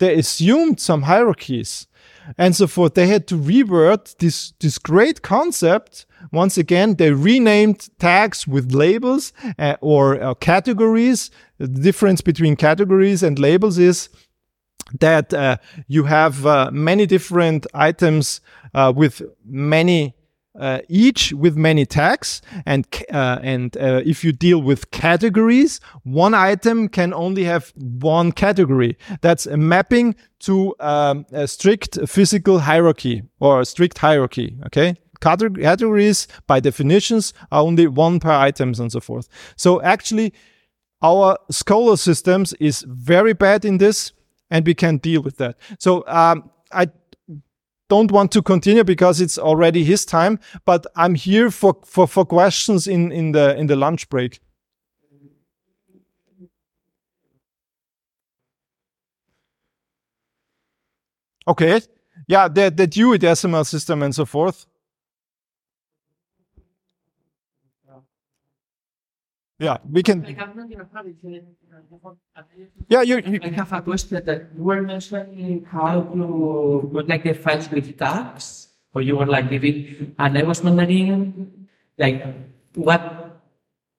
[0.02, 1.86] they assumed some hierarchies
[2.36, 2.94] and so forth.
[2.94, 6.06] They had to revert this, this great concept.
[6.32, 11.30] Once again, they renamed tags with labels uh, or uh, categories.
[11.58, 14.08] The difference between categories and labels is
[14.98, 18.40] that uh, you have uh, many different items
[18.74, 20.16] uh, with many
[20.58, 26.34] uh, each with many tags and uh, and uh, if you deal with categories one
[26.34, 28.96] item can only have one category.
[29.22, 34.96] That's a mapping to um, a strict physical hierarchy or a strict hierarchy okay?
[35.20, 39.28] Categories by definitions are only one per items and so forth.
[39.56, 40.34] So actually
[41.00, 44.12] our scholar systems is very bad in this
[44.50, 45.56] and we can deal with that.
[45.78, 46.88] So um, i
[47.92, 52.24] don't want to continue because it's already his time, but I'm here for, for, for
[52.24, 54.40] questions in, in the in the lunch break.
[61.46, 61.82] Okay.
[62.28, 64.66] Yeah, the, the Dewey Decimal System and so forth.
[69.62, 70.26] Yeah, we can.
[72.88, 73.22] Yeah, you.
[73.22, 77.70] you I have a question that you were mentioning how to put like the files
[77.70, 82.26] with tags, or you were like giving, and I was wondering, like,
[82.74, 83.38] what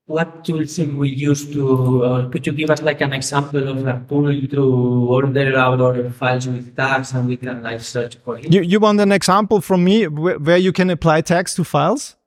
[0.05, 2.03] what tools we use to?
[2.03, 4.63] Uh, could you give us like an example of a tool to
[5.07, 8.51] order out our files with tags, and we can like search for it?
[8.51, 12.17] You you want an example from me where, where you can apply tags to files?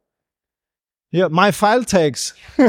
[1.13, 2.35] Yeah, my file tags.
[2.59, 2.69] no,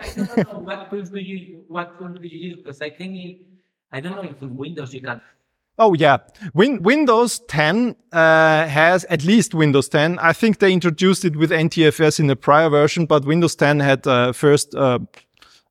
[0.00, 3.40] I don't know what do you what tools do you use because I think
[3.92, 5.20] I don't know if in Windows you can.
[5.78, 6.18] Oh yeah,
[6.52, 10.18] Win- Windows 10 uh, has at least Windows 10.
[10.20, 14.06] I think they introduced it with NTFS in the prior version, but Windows 10 had
[14.06, 15.00] uh, first uh,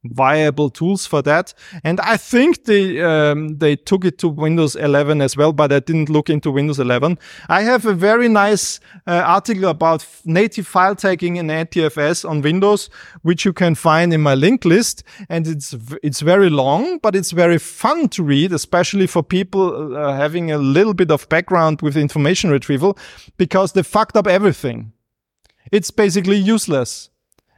[0.04, 1.54] viable tools for that.
[1.84, 5.80] And I think they um, they took it to Windows 11 as well, but I
[5.80, 7.18] didn't look into Windows 11.
[7.50, 12.90] I have a very nice uh, article about native file tagging in NTFS on Windows,
[13.22, 15.04] which you can find in my link list.
[15.30, 20.16] And it's it's very long, but it's very fun to read, especially for people uh,
[20.16, 22.98] having a little bit of background with information retrieval,
[23.38, 24.92] because they fucked up everything.
[25.72, 27.10] It's basically useless.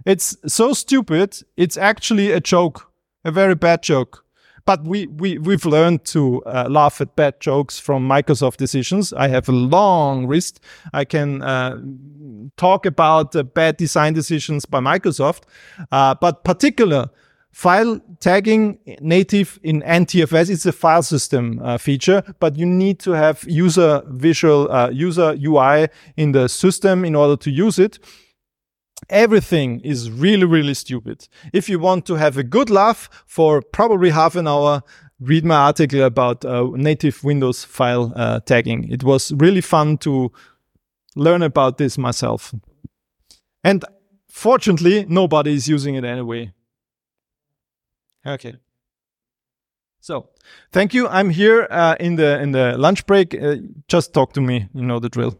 [0.06, 1.40] It's so stupid.
[1.58, 2.92] It's actually a joke,
[3.24, 4.24] a very bad joke.
[4.66, 9.14] But we, we, we've learned to uh, laugh at bad jokes from Microsoft decisions.
[9.14, 10.60] I have a long list.
[10.92, 11.80] I can uh,
[12.58, 15.44] talk about uh, bad design decisions by Microsoft.
[15.92, 17.10] Uh, but particular
[17.52, 23.12] file tagging native in NTFS is a file system uh, feature, but you need to
[23.12, 28.00] have user visual, uh, user UI in the system in order to use it
[29.10, 31.28] everything is really, really stupid.
[31.54, 34.84] If you want to have a good laugh for probably half an hour,
[35.20, 38.92] read my article about uh, native Windows file uh, tagging.
[38.92, 40.32] It was really fun to
[41.16, 42.54] learn about this myself.
[43.64, 43.84] And
[44.28, 46.52] fortunately, nobody is using it anyway.
[48.26, 48.56] Okay.
[50.00, 50.30] So,
[50.72, 51.08] thank you.
[51.08, 53.34] I'm here uh, in the in the lunch break.
[53.34, 53.56] Uh,
[53.88, 54.68] just talk to me.
[54.74, 55.40] You know the drill.